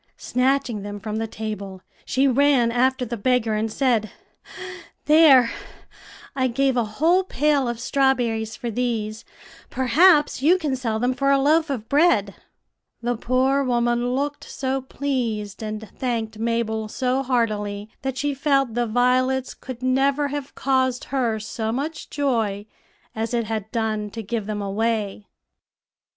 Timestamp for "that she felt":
18.01-18.73